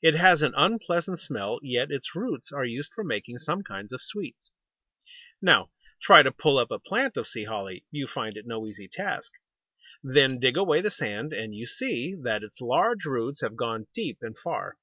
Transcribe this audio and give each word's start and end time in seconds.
It 0.00 0.14
has 0.14 0.42
an 0.42 0.54
unpleasant 0.56 1.18
smell, 1.18 1.58
yet 1.60 1.90
its 1.90 2.14
roots 2.14 2.52
are 2.52 2.64
used 2.64 2.92
for 2.94 3.02
making 3.02 3.38
some 3.38 3.64
kinds 3.64 3.92
of 3.92 4.00
sweets. 4.00 4.52
Now 5.42 5.70
try 6.00 6.22
to 6.22 6.30
pull 6.30 6.56
up 6.56 6.70
a 6.70 6.78
plant 6.78 7.16
of 7.16 7.26
Sea 7.26 7.46
Holly. 7.46 7.84
You 7.90 8.06
find 8.06 8.36
it 8.36 8.46
no 8.46 8.68
easy 8.68 8.86
task. 8.86 9.32
Then 10.04 10.38
dig 10.38 10.56
away 10.56 10.82
the 10.82 10.90
sand, 10.92 11.32
and 11.32 11.52
you 11.52 11.66
see 11.66 12.14
that 12.22 12.44
its 12.44 12.60
large 12.60 13.04
roots 13.04 13.40
have 13.40 13.56
gone 13.56 13.88
deep 13.92 14.18
and 14.22 14.38
far. 14.38 14.76